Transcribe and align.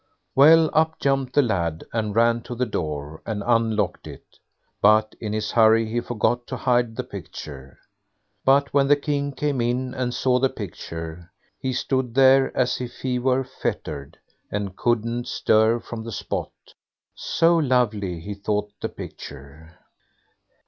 Well, 0.33 0.71
up 0.73 0.99
jumped 0.99 1.33
the 1.35 1.43
lad 1.43 1.83
and 1.93 2.15
ran 2.15 2.41
to 2.49 2.55
the 2.55 2.65
door, 2.65 3.21
and 3.23 3.43
unlocked 3.45 4.07
it, 4.07 4.39
but 4.81 5.13
in 5.21 5.31
his 5.31 5.51
hurry 5.51 5.85
he 5.87 5.99
forgot 5.99 6.47
to 6.47 6.57
hide 6.57 6.95
the 6.95 7.03
picture. 7.03 7.77
But 8.43 8.73
when 8.73 8.87
the 8.87 8.95
King 8.95 9.31
came 9.31 9.61
in 9.61 9.93
and 9.93 10.11
saw 10.11 10.39
the 10.39 10.49
picture, 10.49 11.31
he 11.59 11.71
stood 11.71 12.15
there 12.15 12.51
as 12.57 12.81
if 12.81 13.01
he 13.01 13.19
were 13.19 13.43
fettered, 13.43 14.17
and 14.51 14.75
couldn't 14.75 15.27
stir 15.27 15.79
from 15.79 16.03
the 16.03 16.11
spot, 16.11 16.49
so 17.13 17.57
lovely 17.57 18.19
he 18.19 18.33
thought 18.33 18.71
the 18.81 18.89
picture. 18.89 19.77